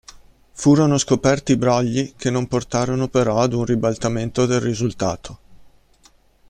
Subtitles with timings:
[0.53, 5.39] Furono scoperti brogli che non portarono però ad un ribaltamento del risultato.